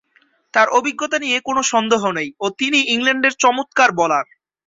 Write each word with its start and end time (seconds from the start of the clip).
তার 0.53 0.67
অভিজ্ঞতা 0.71 1.17
নিয়ে 1.19 1.37
কোন 1.39 1.57
সন্দেহ 1.71 2.01
নেই 2.17 2.29
ও 2.39 2.55
তিনি 2.59 2.79
ইংল্যান্ডের 2.93 3.33
চমৎকার 3.43 3.89
বোলার। 3.91 4.25